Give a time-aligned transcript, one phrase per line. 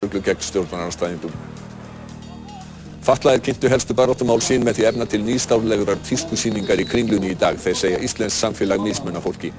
[0.00, 1.32] lögreglu gegn stjórnarnarstæðingum.
[3.04, 7.58] Fatlaðir kynntu helstu baráttumál sín með því efna til nýstárlegurar tískusýningar í kringlunni í dag,
[7.60, 9.50] þeir segja Íslensk samfélag mismunna fólki.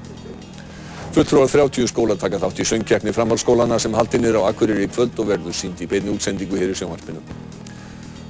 [1.13, 5.29] Fulltrúar 30 skóla taka þátt í söngkeppni framhaldsskólana sem haldin er á Akureyri kvöld og
[5.29, 7.21] verður sínd í beinni útsendingu hér í sjónvarpinu.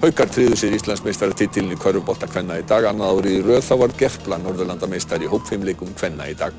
[0.04, 5.32] Haukar tryðu sér Íslandsmeistara titilin í dag, annað árið í röð þá var Gerpla Norðurlandameistari
[5.32, 6.52] í hópfimleikum kvenna í dag.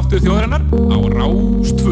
[0.00, 1.89] Dansdáttur þjóðarinnar á Rástvö.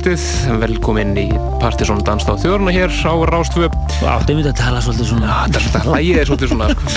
[0.00, 0.22] Kvöldið,
[0.62, 1.26] velkomin í
[1.60, 3.74] Partisón Danstáð þjórna hér á Rástvöp.
[4.00, 5.26] Áttu einmitt að tala svolítið svona.
[5.28, 6.92] Já, þetta er svolítið, hlægið er svolítið svona, sko.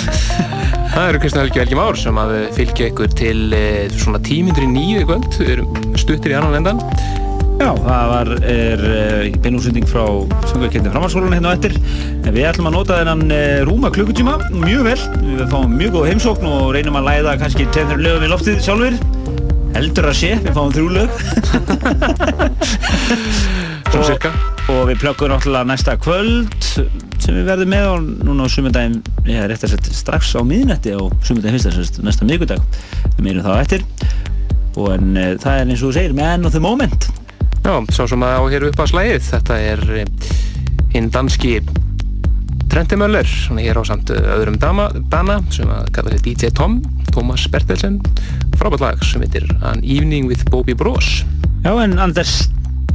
[0.94, 4.69] Það eru Kristján Helgi Helgi Már sem að fylgja ykkur til eh, svona tímyndur í
[4.71, 5.27] nýju kvöld.
[5.35, 6.79] Við erum stuttir í annan endan.
[7.59, 10.05] Já, það var, er uh, beinúsending frá
[10.47, 11.75] Söngarkettin framhaldsskólan hérna á eftir.
[12.23, 13.35] En við ætlum að nota þennan
[13.67, 15.01] rúma klukkutíma mjög vel.
[15.25, 18.97] Við fáum mjög góð heimsókn og reynum að læða kannski 10 lögum í loftið sjálfur.
[19.74, 21.10] Heldur að sé, við fáum þrjú lög.
[23.94, 24.30] Svona cirka.
[24.72, 27.98] Og við plökkum náttúrulega næsta kvöld sem við verðum með og
[28.28, 32.24] núna á sumundaginn, ég hef rétt að setja strax á miðnætti á sumundaginn fyrsta, næsta
[32.28, 32.62] miðgudag.
[33.18, 33.81] Við meirum þá eftir.
[34.78, 37.02] Og en uh, það er eins og þú segir, man of the moment.
[37.64, 39.24] Já, sá sem að á hér upp að slæðið.
[39.30, 40.08] Þetta er eh,
[40.94, 41.54] hinn danski
[42.74, 46.50] Trenti Möller, hann er hér á samt öðrum dama, dana sem að kalla sig DJ
[46.58, 46.80] Tom,
[47.14, 48.00] Thomas Bertelsen,
[48.59, 51.23] frábært lag sem heitir An Evening with Bobby Bros.
[51.63, 52.50] Já, en Anders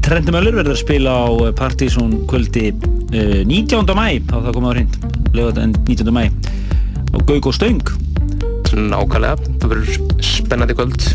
[0.05, 1.29] Trenti Möller verður að spila á
[1.59, 3.91] Partizón kvöldi uh, 19.
[3.97, 4.99] mæ, á það komið á hreint,
[5.37, 6.13] lögðan 19.
[6.15, 6.23] mæ,
[7.13, 7.83] á Gaug og Stöng.
[8.69, 11.09] Nákvæmlega, það verður spennandi kvöld.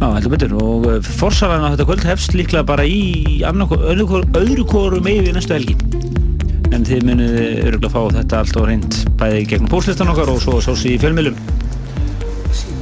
[0.00, 5.00] Já, heldur betur, og uh, forsalan á þetta kvöld hefst líklega bara í öðru, kóru
[5.04, 5.76] meði næstu helgi.
[6.70, 10.60] En þið munið öruglega fá þetta allt á hreint bæði gegnum póslistan okkar og svo
[10.64, 11.36] sást í fjölmjölum.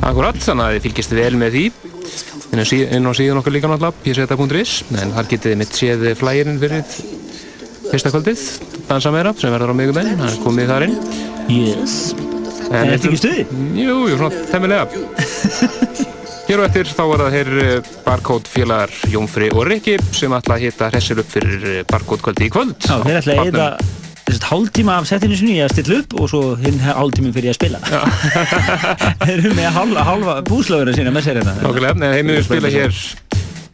[0.07, 1.65] Akkurat, þannig að þið fylgjast vel með því.
[2.49, 6.85] Inn á, síðan okkar líka náttúrulega pseta.is, en þar getið þið mitt séð flægirinn fyrir
[7.89, 8.45] fyrsta kvöldið,
[8.89, 10.97] dansa meira, sem verður á miðguminn, það er komið þar inn.
[11.49, 11.99] Yes.
[12.69, 13.45] En þetta ekki stuði?
[13.81, 14.89] Jú, jú, svona temmilega.
[16.49, 17.49] Hér og eftir þá var það hér
[18.07, 22.53] barcode félagar Jónfri og Rikki sem ætla að hitta hressir upp fyrir barcode kvöldi í
[22.55, 22.73] kvöld.
[22.89, 23.98] Já, þeir ætla að
[24.29, 27.59] eða hálftíma af setinu sinni ég að stilla upp og svo hinn hálftíminn fyrir að
[27.59, 27.81] spila.
[29.25, 31.57] Þeir eru með halva, halva búslöguna sína með sér hérna.
[31.63, 32.95] Nákvæmlega, en heiminu spila hér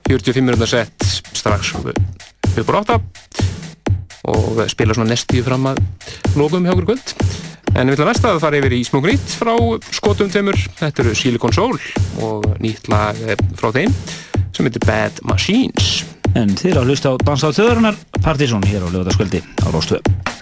[0.08, 2.98] 45 minúta sett strax upp á 8
[4.30, 5.82] og spila svona nestíu fram að
[6.38, 7.14] lókum hjá okkur kvöld.
[7.74, 9.54] En við ætlum næst að fara yfir í smók nýtt frá
[9.92, 11.80] skotum tveimur, þetta eru Silicon Soul
[12.22, 13.18] og nýtt lag
[13.58, 13.94] frá þeim
[14.54, 16.04] sem heitir Bad Machines.
[16.38, 20.33] En þið eru að hlusta á Dansa á þjóðarinnar Partizón hér á lögðarskvöldi á Róstöðu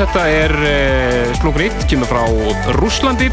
[0.00, 0.56] þetta er
[1.36, 2.24] slungur nýtt, kemur frá
[2.78, 3.28] Rúslandi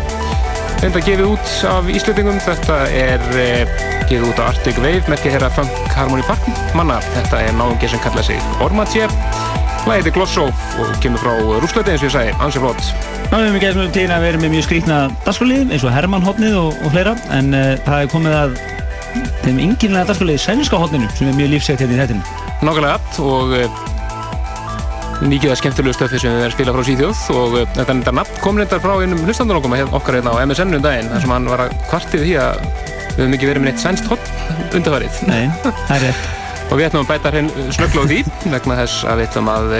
[0.78, 3.78] þetta gefið út af Íslandingum þetta er uh,
[4.08, 6.44] gefið út af Arctic Wave merkja hér að Funk Harmony Park.
[6.78, 9.08] Manna, þetta er náðungi sem kalla sig Ormatje
[9.88, 12.90] Læðið Glossov og kemur frá Rúslandi eins og ég sagði, ansið flott.
[13.32, 16.28] Ná, við hefum eins og tíðin að vera með mjög skrítna dagsfólið eins og Herman
[16.28, 18.58] hotnið og, og fleira en uh, það er komið að
[19.46, 22.42] þeim ynginlega dagsfólið sænska hotninu sem er mjög lífsætt hérna í þættinu.
[22.68, 23.86] Nákvæmlega og uh,
[25.26, 28.02] mikið að skemmtilegu stöfi sem við erum að spila frá síðjóð og uh, þetta er
[28.02, 31.34] þetta nafn kom reyndar frá einum hlustandunokkum okkar hérna á MSN um daginn þar sem
[31.34, 35.22] hann var að kvartið því að við hefum ekki verið með neitt sænst hotn undarfarið.
[35.30, 36.28] Nei, það er rétt.
[36.70, 38.20] Og við ætlum að bæta hrein snöggla á því
[38.54, 39.76] vegna þess að við ætlum að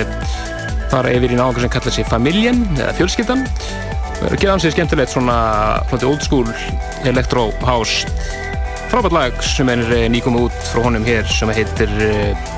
[0.88, 3.46] fara yfir í náðungar sem kallar sig familjen eða fjölskyldan.
[4.40, 5.38] Geða ansið skemmtilegt svona
[6.00, 6.48] old school
[7.06, 8.08] electro house.
[8.88, 11.92] Frábært lag sem er nýgum út frá honum hér sem heitir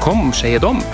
[0.05, 0.85] Kom segja dom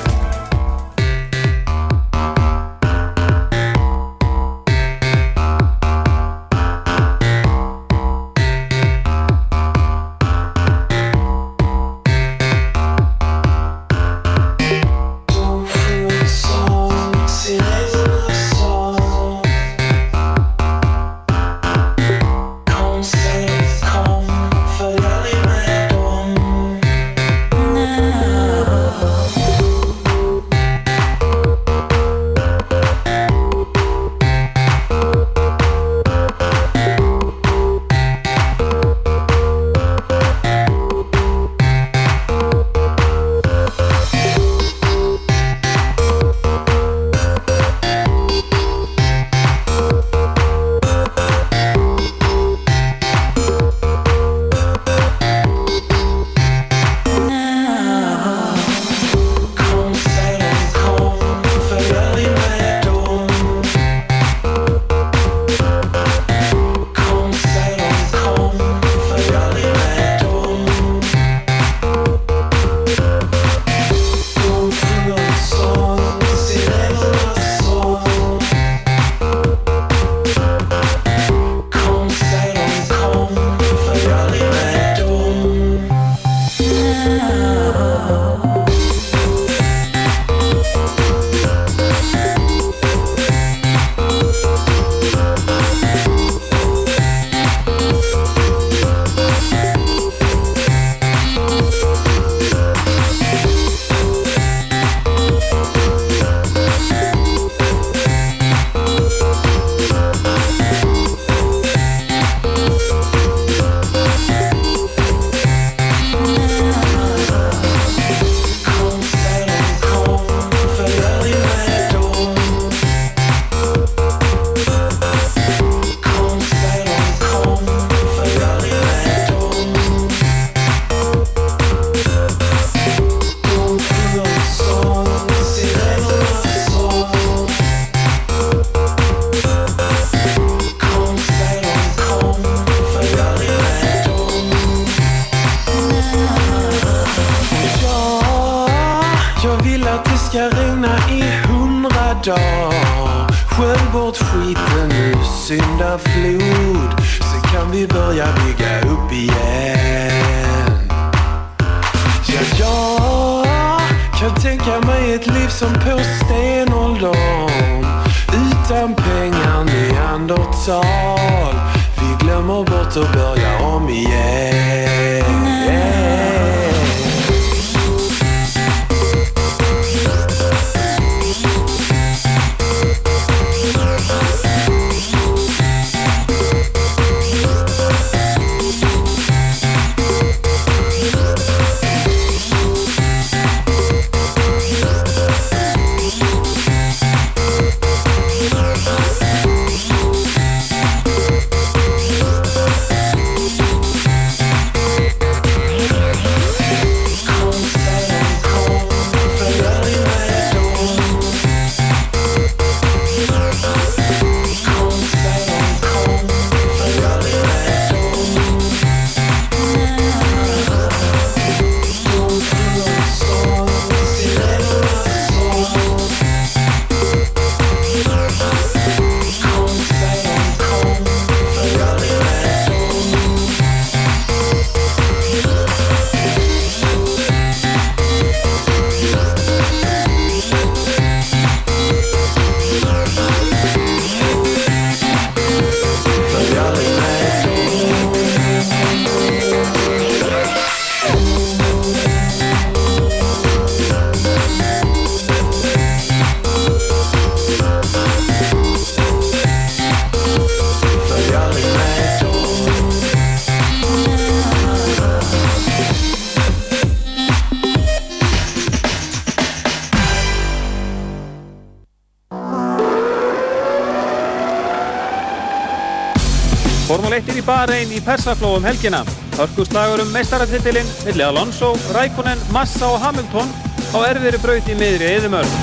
[277.65, 278.99] Bahrein í Persafló um helgina.
[279.39, 283.49] Hörkuslagur um meistaratitilinn millir Alonso, Raikkonen, Massa og Hamilton
[283.89, 285.55] á erfiðri braut í miðri eðumörn.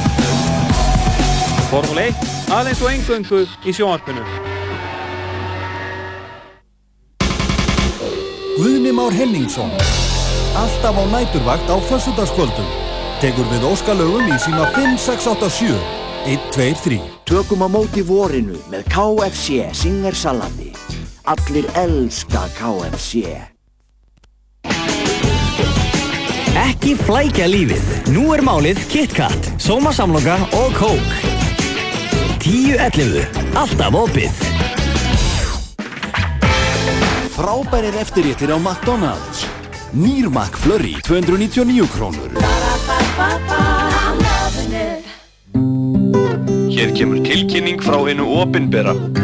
[1.71, 2.25] Formule 1
[2.57, 4.25] aðeins og engöngu í sjónarpinu.
[8.57, 9.71] Guðni Már Henningsson
[10.59, 12.69] Alltaf á næturvakt á fössudagskvöldum
[13.23, 15.79] Tekur við óskalögum í síma 5, 6, 8, 7
[16.35, 20.62] 1, 2, 3 Tökum á móti vorinu með KFC Singersalati.
[21.25, 23.23] Allir elska KFC.
[26.59, 27.85] Ekki flækja lífið.
[28.11, 31.15] Nú er málið KitKat, Sómasamloka og Kók.
[32.43, 33.23] 10.11.
[33.55, 34.43] Alltaf opið.
[37.33, 39.47] Frábærir eftirréttir á McDonalds
[39.95, 42.31] Nýr McFlurry 299 krónur
[46.73, 49.22] Hér kemur tilkynning frá einu opinbera.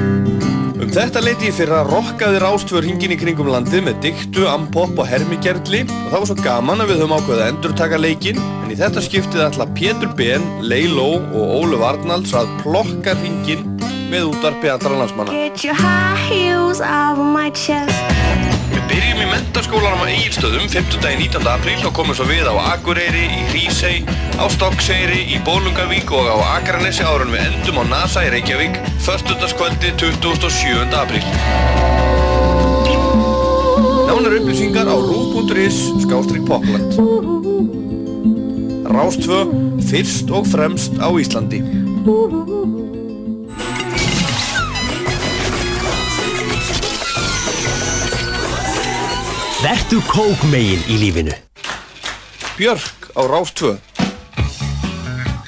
[0.88, 4.96] Um þetta leiti ég fyrir að rokkaði rástvör hingin í kringum landið með diktu, ampopp
[4.96, 8.40] og hermigerli og það var svo gaman að við höfum ákveðið að endur taka leikinn
[8.40, 13.66] en í þetta skiptið ætla Pétur Ben, Leiló og Óluf Arnalds að plokka hingin
[14.08, 15.36] með útarpi allra landsmanna.
[18.98, 20.96] Byrjum í mentaskólanum á Egilstöðum 5.
[20.98, 21.44] dagi 19.
[21.46, 24.00] apríl og komum svo við á Akureyri, í Hrísey,
[24.34, 28.74] á Stokkseyri, í Bólungavík og á Akranesi áður en við endum á NASA í Reykjavík
[29.06, 30.90] förstudagskvöldi 27.
[30.98, 31.22] apríl.
[34.10, 36.98] Nánar upplýsingar á rúf.is skástrík Popland.
[38.82, 39.44] Rástvö,
[39.94, 41.62] fyrst og fremst á Íslandi.
[49.58, 51.32] Vertu kókmegin í lífinu.
[52.54, 53.72] Björk á Rástvö.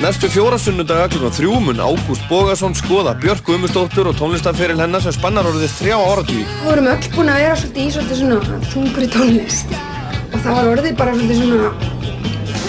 [0.03, 5.15] Næstu fjóra sunnudaga klukkan þrjú mun Ágúst Bógason skoða Björk Guðmustóttur og tónlistarferil hennar sem
[5.15, 6.43] spannar orðið þrjá áratví.
[6.43, 10.73] Við vorum öll búin að vera svolítið í svolítið svona þungri tónlist og það var
[10.73, 12.20] orðið bara svolítið svona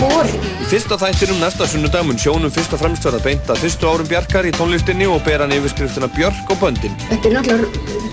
[0.01, 0.41] boring.
[0.61, 4.09] Í fyrsta þættinum næsta sunnudag mun sjónum fyrst og fremst verða beint að fyrstu árum
[4.09, 6.95] Bjarkar í tónlistinni og bera hann yfirskriftina Björk og böndin.
[7.11, 7.67] Þetta er náttúrulega,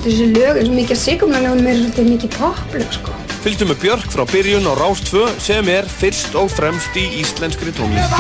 [0.05, 3.17] þessi lög, þessi mikið sigumlaglegum er svolítið mikið poplög sko.
[3.39, 7.71] Fylgdu með Björk frá byrjun á Rás 2 sem er fyrst og fremst í íslenskri
[7.79, 8.11] tónlist.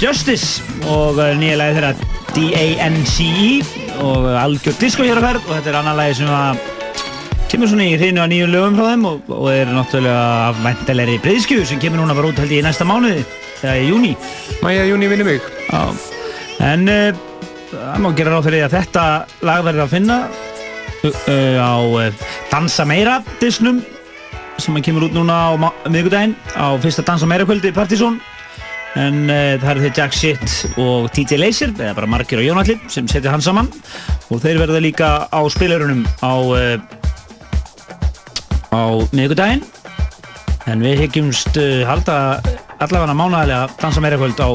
[0.00, 1.90] Justice og uh, nýja lagi þeirra
[2.32, 6.62] D-A-N-C-E og uh, algjör disco hér á ferð og þetta er annar lagi sem að
[7.50, 11.18] kemur svona í hreinu að nýjum lögum frá þeim og, og er náttúrulega af mæntilegri
[11.20, 13.26] breyðskju sem kemur núna bara út held ég í næsta mánuði
[13.60, 14.14] eða í júni
[14.64, 15.44] Mæja, júni mig.
[15.68, 15.82] Já.
[16.64, 17.20] En uh,
[17.74, 19.06] það má gera ráð fyrir því að þetta
[19.50, 20.18] lag verður að finna
[21.04, 23.84] uh, á uh, Dansa Meira disnum
[24.56, 28.16] sem kemur út núna á miðvikudaginn á fyrsta Dansa Meira kvöldi Partizón
[28.98, 32.80] en uh, það eru þeir Jack Shit og TJ Laser eða bara Margir og Jónallir
[32.90, 33.68] sem setja hann saman.
[34.30, 36.76] Og þeir verða líka á spilurunum á uh,
[38.74, 38.82] á
[39.14, 39.62] miðvikudaginn.
[40.70, 42.16] En við hyggjumst uh, halda
[42.80, 44.50] allavega mánægilega Dansa Meira kvöld á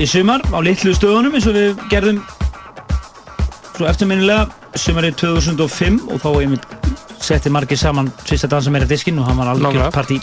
[0.00, 2.22] í sumar á litlu stöðunum eins og við gerðum
[3.76, 4.46] svo eftirminnilega.
[4.76, 6.64] Sumarið 2005 og þá einmitt
[7.24, 9.88] setti margir saman fyrsta dansa meira diskinn og hann var Nákvæmlega.
[9.92, 10.18] partí.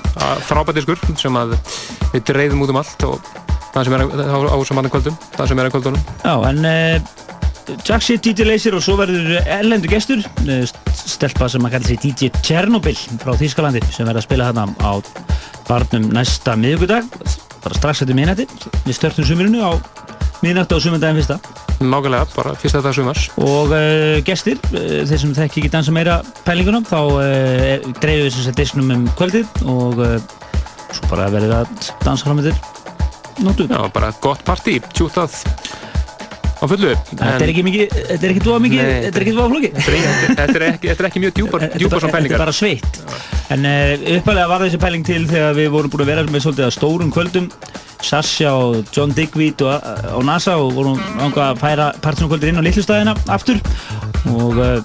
[0.46, 1.56] Frábært diskur sem að
[2.14, 3.34] við dreifum út um allt og
[3.74, 6.10] það sem er á, á saman kvöldum það sem er á kvöldunum.
[6.24, 7.14] Já, en uh,
[7.88, 12.04] Jack Shit, DJ Laser og svo verður erlendur gestur uh, stelpa sem að kalla sig
[12.04, 14.94] DJ Chernobyl frá Þýskalandi sem verður að spila þarna á
[15.70, 17.08] barnum næsta miðugudag
[17.64, 18.48] bara strax eftir miðnætti.
[18.84, 19.72] Við störtum sumirinu á
[20.44, 21.40] miðnætti á sumundaginn fyrsta.
[21.84, 23.26] Nákvæmlega, bara fyrsta þetta sumars.
[23.40, 28.36] Og uh, gestir, uh, þeir sem þekki ekki dansa meira pælingunum, þá uh, dreifum við
[28.36, 30.04] þess að disknum um kvöldið og
[30.94, 31.76] svo bara verður að
[32.06, 32.74] dansa fram með þér
[33.42, 33.68] nótu.
[33.70, 35.34] Já, bara gott partí, tjútað
[36.64, 36.94] á fullu.
[37.12, 39.80] Þetta er ekki mikið, þetta er ekki dvoða mikið, þetta er ekki dvoða flókið.
[39.84, 42.18] Þetta er, ekki, mjög djúpar, svona pælingar.
[42.18, 43.00] Þetta er bara sveitt.
[43.54, 46.68] En uh, uppalega var þessi pæling til þegar við vorum búin að vera með svolítið
[46.70, 47.50] að stórum kvöldum.
[48.04, 49.86] Sasha og John Digweed og,
[50.18, 53.60] og NASA og vorum ánga að færa partinu kvöldir inn á litlustæðina aftur.
[54.32, 54.80] Og uh,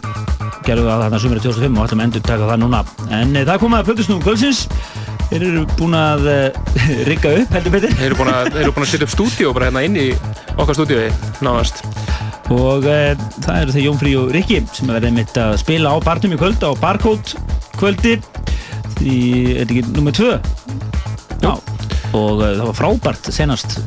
[0.66, 2.85] gerðum við að þarna sumri 2005 og ætlum að endur taka það núna.
[3.11, 4.66] En uh, það komaði að plötusnúum kvöldsins
[5.29, 6.69] þeir eru búin að uh,
[7.09, 7.95] rigga upp heldur betur.
[7.99, 10.07] Þeir eru búin að, að setja upp stúdíu bara hérna inn í
[10.57, 11.09] okkar stúdíu
[11.45, 11.83] nánast.
[12.55, 13.12] Og uh,
[13.45, 16.41] það eru þeir Jón Frí og Rikki sem verður einmitt að spila á barnum í
[16.41, 17.45] kvöld á Barcode
[17.77, 18.17] kvöldi.
[18.99, 19.19] Í,
[19.55, 20.33] er þetta ekki nummer 2?
[21.45, 21.53] Já.
[22.17, 23.79] Og uh, það var frábært senast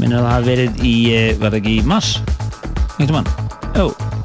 [0.00, 0.96] minnir að það verið í,
[1.36, 2.16] var það ekki í mass?
[2.96, 3.32] Einhvern mann?
[3.76, 4.21] Jó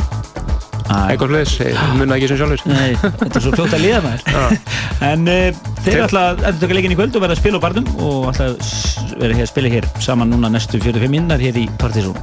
[0.88, 1.54] Eitthvað hlutis,
[2.00, 4.54] munna ekki sem sjálfur Nei, þetta er svo fljótt að liða maður.
[5.08, 7.66] En uh, þeir ætla að endur taka leikin í kvöld og verða að spila á
[7.68, 11.44] barnum og ætla að s- vera hér að spila hér saman núna næstu 45 minnar
[11.44, 12.18] hér í Partizón.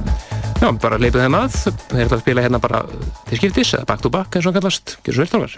[0.59, 1.55] Já, bara leipið þeim að.
[1.93, 2.81] Þeir ætla að spila hérna bara
[3.29, 4.95] til skiptis eða back to back eins og kallast.
[5.05, 5.57] Gjör svo vel þarfar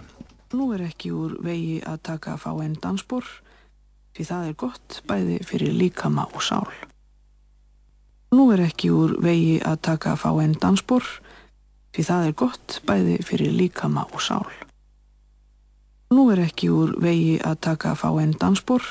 [0.58, 3.26] Nú er ekki úr vegi að taka að fá einn dansbor
[4.18, 6.68] því það er gott bæði fyrir líkama og sál.
[8.36, 11.04] Nú er ekki úr vegi að taka að fá einn dansbor
[11.98, 14.52] því það er gott bæði fyrir líkama og sál.
[16.14, 18.86] Nú er ekki úr vegi að taka að fá einn dansbor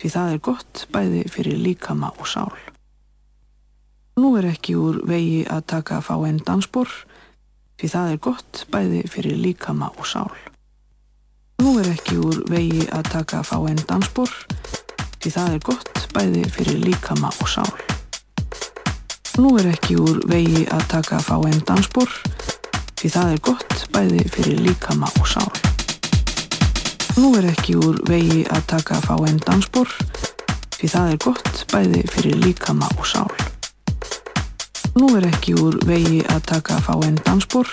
[0.00, 2.56] því það er gott bæði fyrir líkama og sál.
[4.16, 6.96] Nú er ekki úr vegi að taka að fá einn dansbor
[7.76, 10.32] því það er gott bæði fyrir líkama og sál.
[11.60, 14.32] Nú er ekki úr vegi að taka að fá einn dansbor
[15.20, 17.93] því það er gott bæði fyrir líkama og sál.
[19.34, 22.10] Nú er ekki úr vegi að taka að fá einn dansbor
[23.00, 25.48] því það er gott bæði fyrir líkama og sál.
[27.18, 29.90] Nú er ekki úr vegi að taka að fá einn dansbor
[30.76, 33.34] því það er gott bæði fyrir líkama og sál.
[34.94, 37.72] Nú er ekki úr vegi að taka að fá einn dansbor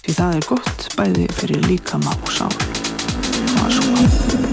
[0.00, 2.56] því það er gott bæði fyrir líkama og sál.
[2.56, 4.49] Það var svo.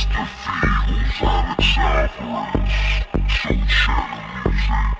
[0.00, 0.26] Mr.
[0.26, 4.99] Feels out its South Ranch, so channel music.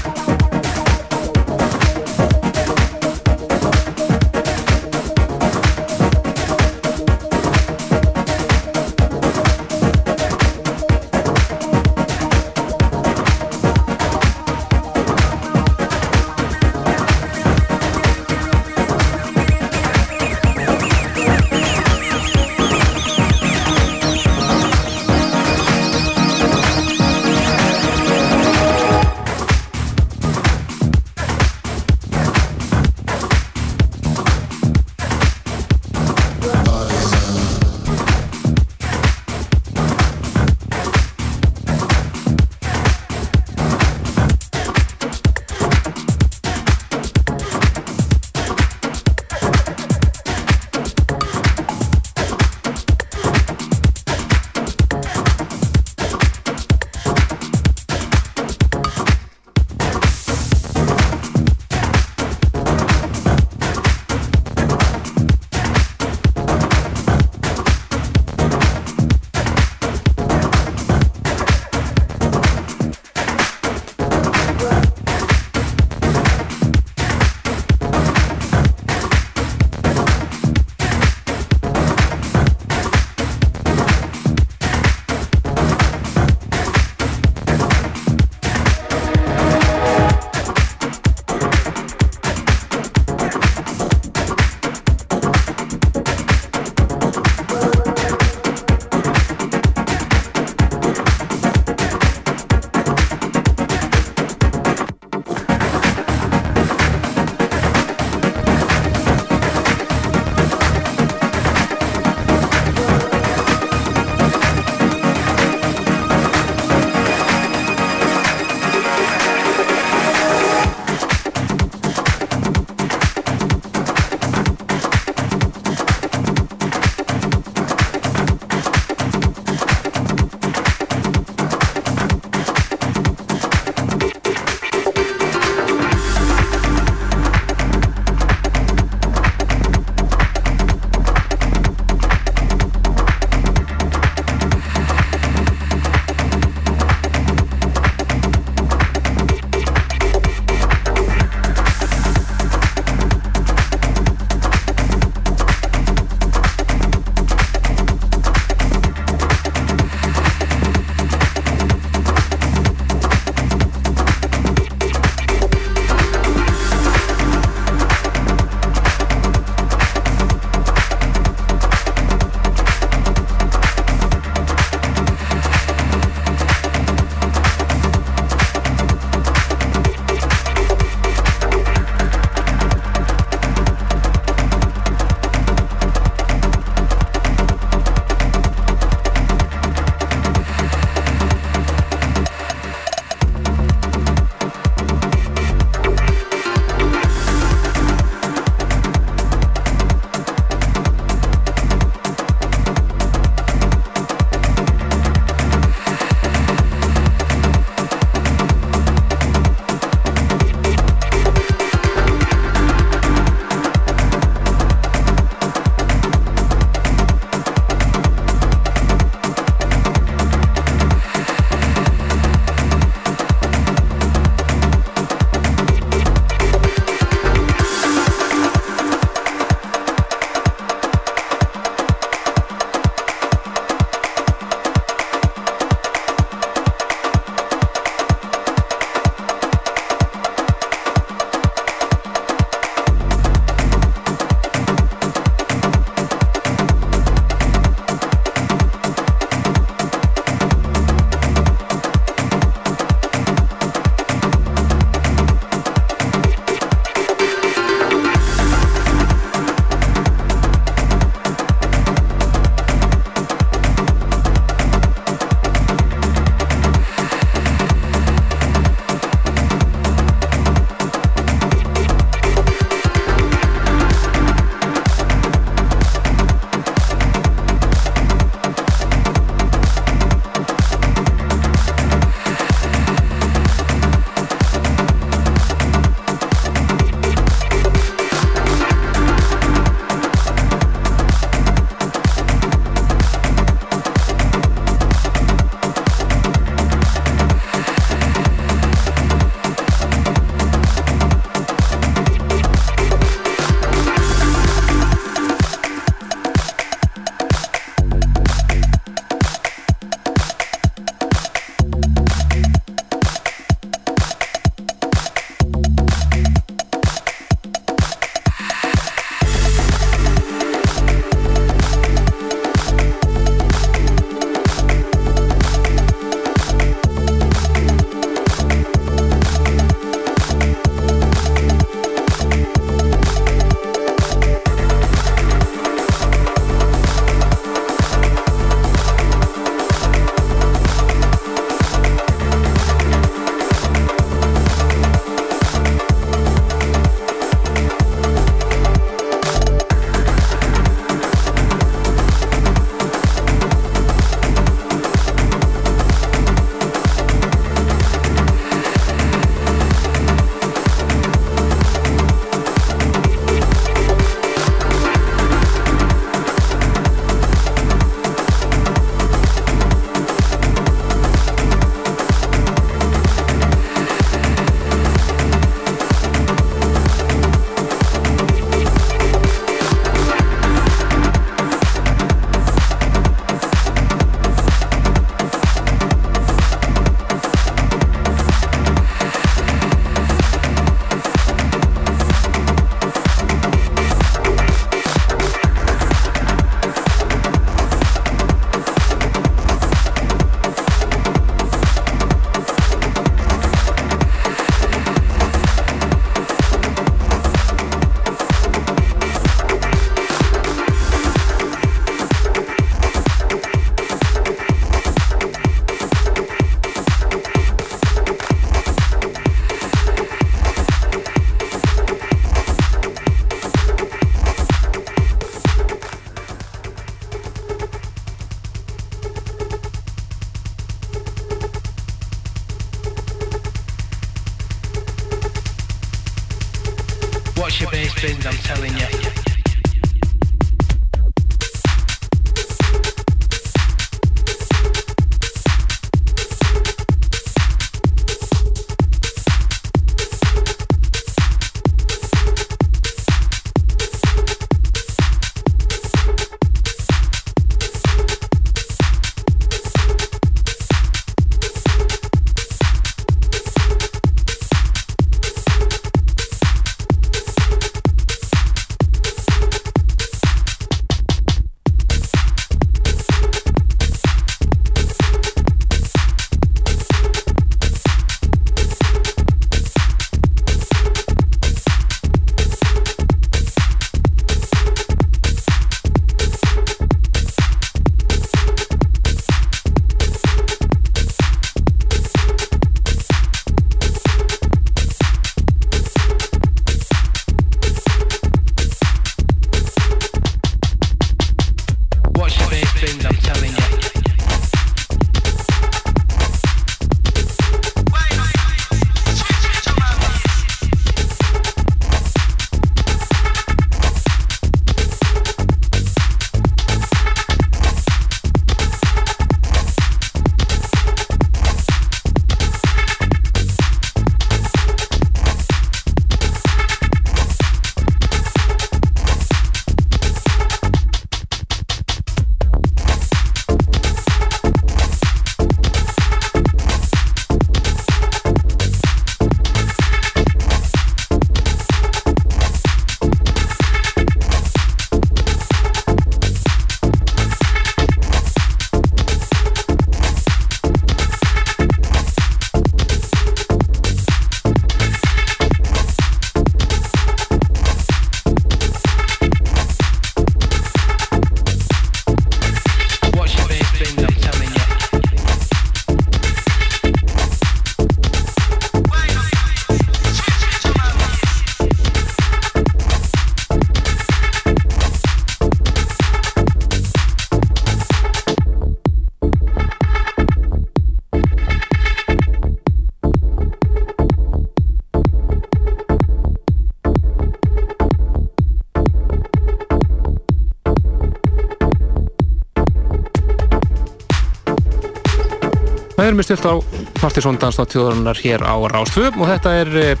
[596.18, 596.54] Það erum við stilt á
[596.98, 600.00] Partiðsson Dansnáttjóðurinnar hér á Rástvö og þetta er eh,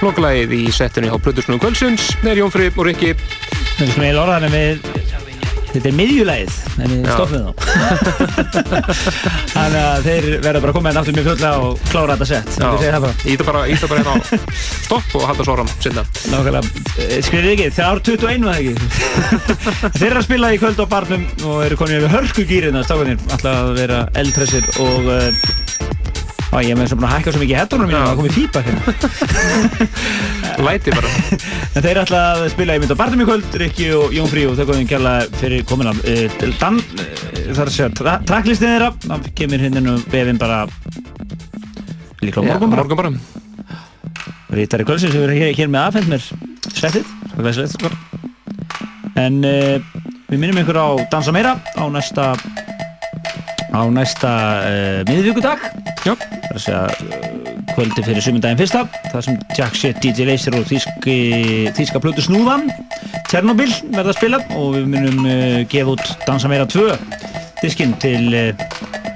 [0.00, 2.06] lokalægið í settinu á Plutusnum Kvöldsins.
[2.24, 3.10] Með Jón Frið og Rikki.
[3.12, 4.88] Það er svona eiginlega orðan við
[5.72, 7.52] Þetta er miðjulægið, en við stoppum þá.
[9.54, 12.48] Þannig að þeir verða bara að koma hérna aftur mjög fulla og klára þetta sett
[13.32, 14.16] íta bara hérna á
[14.92, 16.60] stopp og halda svo fram sinna Nákvæmlega,
[17.24, 18.74] skrifir ekki, það ár 21 var ekki?
[20.00, 23.56] Þeir að spila í kvöld á barnum og eru konið yfir hörku gýrina stákanir Alltaf
[23.62, 25.08] að vera eldhressir og
[26.52, 28.36] á, ég er með þess að búin að hækka svo mikið hettunum mínum að komið
[28.36, 28.94] fýpa hérna.
[30.66, 31.12] Læti bara.
[31.86, 34.58] Þeir ætla að spila í mynd á barnum í kvöld Rikki og Jón Frí og
[34.60, 36.82] þau komið kjærlega fyrir komina uh, Dan,
[37.46, 40.66] er að segja, tra tracklistin þeirra það kemur hinn inn og befinn bara
[42.20, 43.16] líka á morgun bara
[44.52, 46.24] Rítari Kvölsins hefur hér, hér með aðfend mér
[47.62, 47.88] er sko.
[49.16, 49.78] En uh,
[50.28, 52.32] við minnum ykkur á Dansa Meira á næsta
[53.72, 54.32] á næsta
[54.68, 55.64] uh, miðvíkudag
[56.04, 56.12] Já.
[56.18, 60.68] Það er að uh, kvöldi fyrir sumundaginn fyrsta það sem Jack Shit, DJ Laser og
[60.68, 61.16] þíski,
[61.78, 62.68] þíska plötu Snúðan
[63.30, 65.24] Tjernobyl verða að spila og við minnum
[65.72, 66.90] gefa út Dansa Meira 2
[67.62, 68.52] diskinn til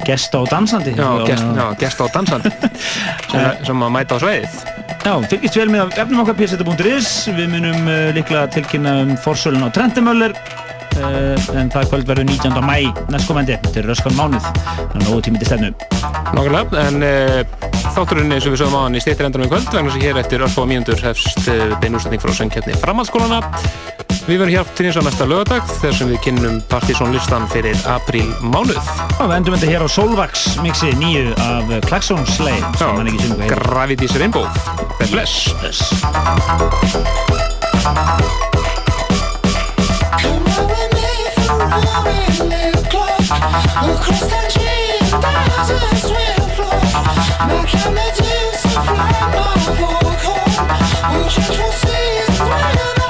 [0.06, 0.94] gesta og dansandi.
[0.94, 2.52] Já, gest, já, gest á dansandi.
[3.32, 4.75] Sem, sem að mæta á sveiðið
[5.06, 9.70] Já, fylgist vel með efnum okkar pseta.is Við munum uh, líklega tilkynna um forsölun á
[9.70, 12.56] Trendemöller uh, en það kvöld verður 19.
[12.66, 14.48] mæ næstkomandi, er röskan mánuð.
[14.66, 15.70] Þannig að nógu tími til stefnu.
[16.34, 19.70] Nákvæmlega, en uh, þátturinn eins og við sögum á hann í stýttir endanum í kvöld
[19.70, 21.46] vegna að hér eftir örfá mínútur hefst
[21.84, 23.44] beinústætning frá söngkeppni framhaldsskólana
[24.26, 27.78] Við verðum hér aftur eins og næsta lögadag þar sem við kynnum Partizón listan fyrir
[27.92, 28.74] apríl mánuð.
[28.74, 33.22] Já, við endum þetta hér á Solvax mixi nýju af Klaxon Slay sem hann ekki
[33.22, 34.50] sungu heitir Gravity's Rainbow.
[35.14, 35.54] Bless.
[35.62, 35.78] Bless.
[52.36, 53.05] Thank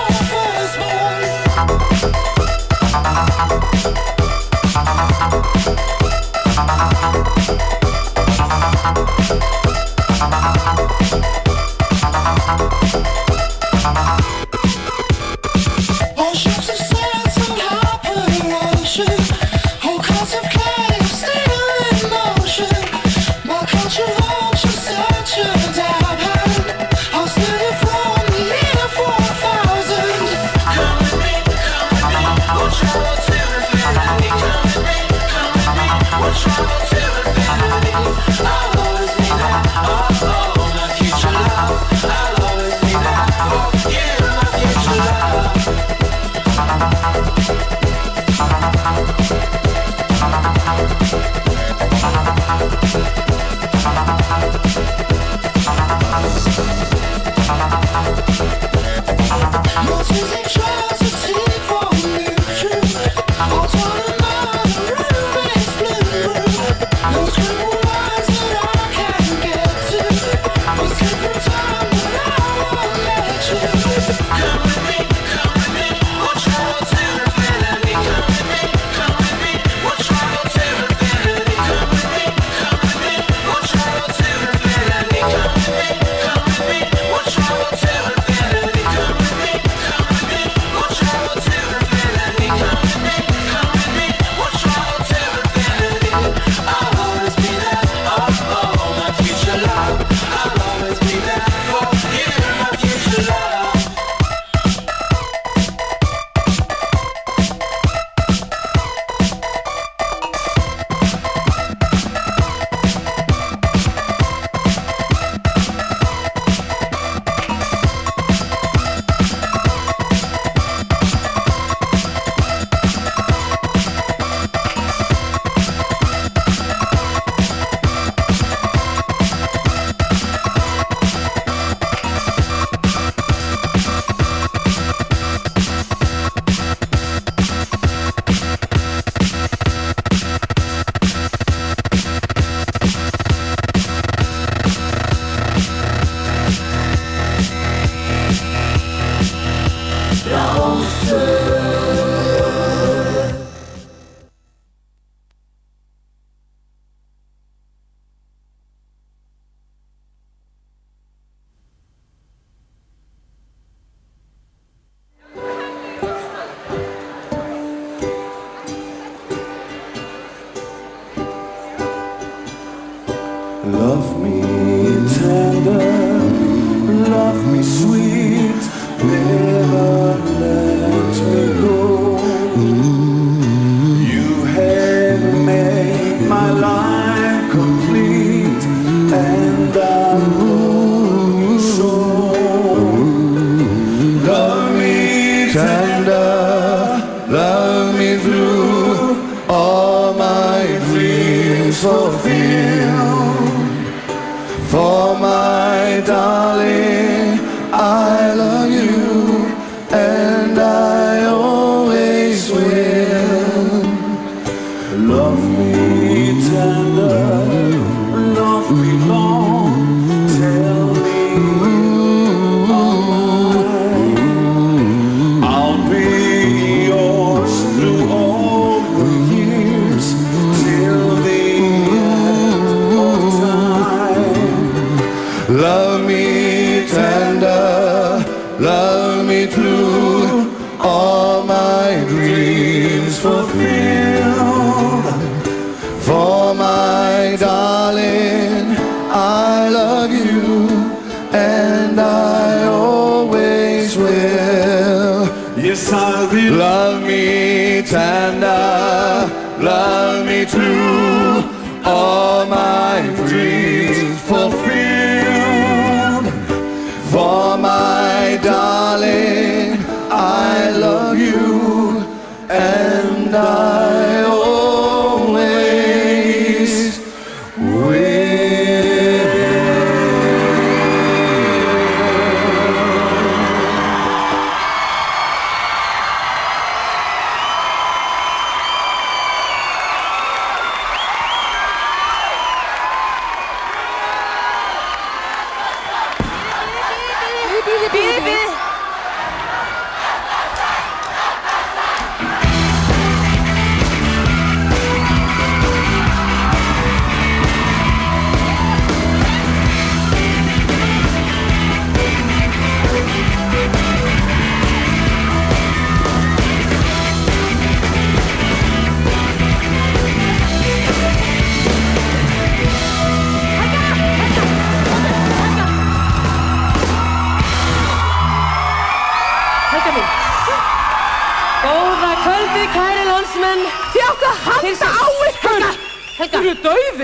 [251.89, 255.27] and I always will.
[255.57, 256.57] Yes, I will.
[256.57, 259.31] Love me tender,
[259.63, 260.26] love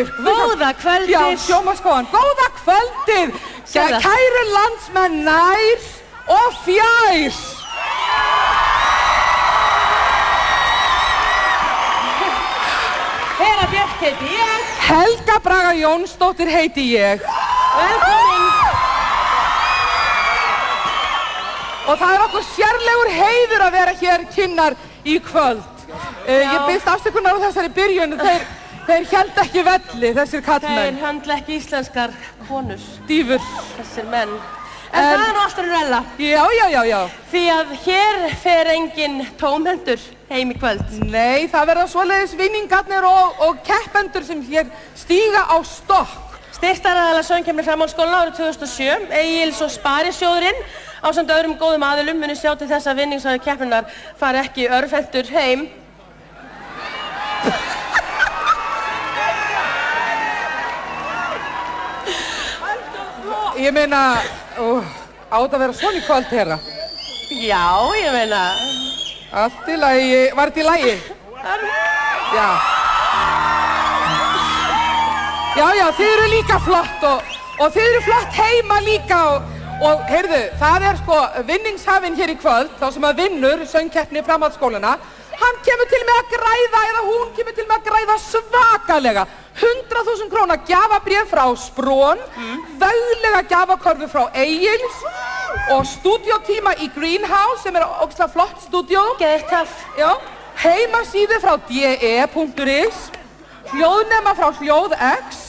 [0.03, 0.25] aftur.
[0.25, 1.11] Góða kvöldið.
[1.11, 2.07] Já, sjómaskóan.
[2.13, 3.35] Góða kvöldið.
[3.73, 5.81] Kæru landsmenn nær
[6.29, 7.33] og fjær.
[13.39, 14.65] Hera Björk heiti ég.
[14.89, 17.21] Helga Braga Jónsdóttir heiti ég.
[17.77, 18.51] Velkomin.
[21.83, 25.65] Og það er okkur sérlegur heiður að vera hér kynnar í kvöld.
[26.23, 28.15] Uh, ég byrst afsökunar á þessari byrjun.
[28.21, 28.45] Þeir
[28.87, 30.99] þeir held ekki velli, þessir Þeir kallmenn.
[31.03, 32.17] höndla ekki íslenskar
[32.49, 32.83] konur.
[33.09, 33.45] Dýfur.
[33.79, 34.35] Þessir menn.
[34.93, 36.01] En, það er nú alltaf rella.
[36.21, 36.99] Já, já, já, já.
[37.31, 40.83] Því að hér fer engin tómhendur heim í kvöld.
[41.09, 44.69] Nei, það verða svoleiðis vinningarnir og, og keppendur sem hér
[45.01, 46.19] stíga á stokk.
[46.59, 50.61] Styrstaraðala söngkemni framhaldsskóla árið 2007, Egils og Sparisjóðurinn
[51.03, 53.89] á samt öðrum góðum aðilum muni sjá til þess að vinningshæðu keppninar
[54.21, 55.65] fari ekki örfendur heim.
[63.57, 64.17] Ég meina,
[64.57, 64.85] uh,
[65.29, 66.57] átt að vera svona í kvöld, herra.
[67.29, 67.65] Já,
[68.01, 68.41] ég meina.
[69.33, 70.95] Allt í lagi, var þetta í lagi?
[72.33, 72.49] Já.
[75.53, 79.51] Já, já, þið eru líka flott og, og þið eru flott heima líka og,
[79.85, 81.21] og heyrðu, það er sko
[81.51, 84.97] vinningshafinn hér í kvöld, þá sem að vinnur söngkeppni framhaldsskólana,
[85.43, 89.29] hann kemur til með að græða eða hún kemur til með að græða svakalega
[89.61, 92.21] 100.000 króna gjafabrið frá Sprón,
[92.81, 95.03] veglega gjafakorfu frá Egils
[95.75, 99.05] og stúdíotíma í Greenhouse sem er ógslag flott stúdíó.
[99.21, 99.73] Geðtöff.
[99.99, 100.17] Já,
[100.65, 103.09] heimasíðu frá de.is,
[103.73, 105.43] hljóðnema frá hljóðx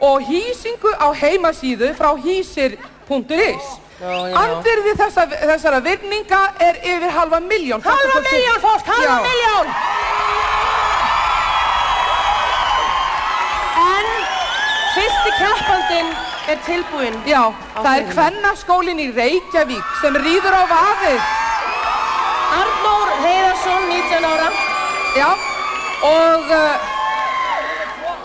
[0.00, 3.74] og hýsingu á heimasíðu frá hýsir.is.
[3.96, 7.80] Andvirði þessa, þessara virninga er yfir halva miljón.
[7.84, 10.55] Halva milljón, fólk, halva Já.
[14.96, 16.10] Fyrsti keppandinn
[16.48, 17.16] er tilbúinn.
[17.28, 17.42] Já,
[17.76, 18.06] á það er.
[18.12, 21.26] Kvennaskólinn í Reykjavík sem rýður á vaðið.
[22.56, 24.48] Arnór Heiðarsson, 19 ára.
[25.16, 25.28] Já,
[26.06, 26.86] og uh,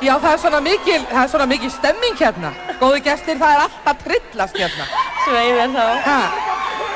[0.04, 2.54] já, það er svona mikil, það er svona mikil stemming hérna.
[2.80, 4.88] Góði gestir, það er alltaf trillast hérna.
[5.26, 5.86] Svei mér þá.
[6.08, 6.20] Ha.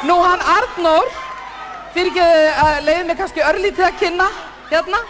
[0.05, 1.11] Nú hann Arnór,
[1.95, 2.25] fyrir ekki
[2.61, 4.31] að leiði mig kannski örlítið að kynna
[4.71, 5.03] hérna.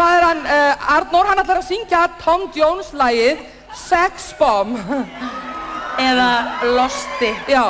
[0.00, 3.42] Það er hann, uh, Arnór, hann ætlar að syngja Tom Jones lagið
[3.74, 4.78] Sex Bomb.
[5.98, 6.30] Eða
[6.76, 7.34] Losti.
[7.48, 7.64] Já.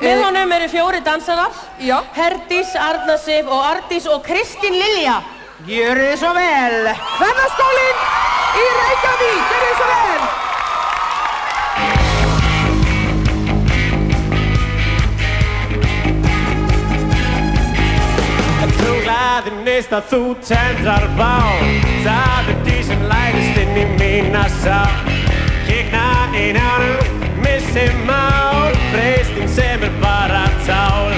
[0.00, 1.52] Með Eh, honum eru fjóri dansarar.
[1.78, 2.02] Já.
[2.14, 5.22] Herdís, Arna Sif og Ardís og Kristín Lilja.
[5.66, 6.94] Gjörðu þið svo vel.
[7.18, 8.00] Kvennaskólinn
[8.58, 10.24] í Reykjavík, gjörðu þið svo vel.
[18.74, 21.34] Þú glæðir neist að þú tendrar bá
[22.04, 24.80] Það er því sem læðist inn í mína sá
[26.34, 27.02] in out,
[27.38, 31.13] missing out, presting sempre para out.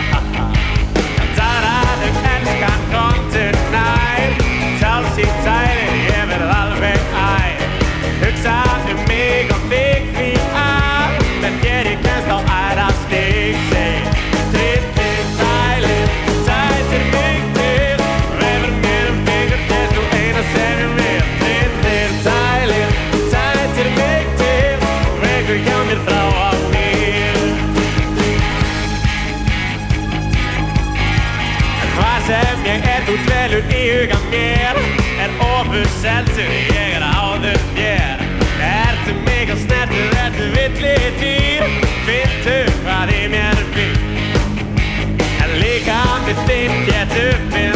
[33.56, 34.76] Dvelur í huga mér.
[35.22, 38.24] Er ofur seldur, ég er áður þér
[38.60, 41.64] Ertu mig að snertur, ertu villi dýr
[42.06, 43.96] Fintu hvað í mér býr.
[45.40, 47.75] En líka með þitt getur við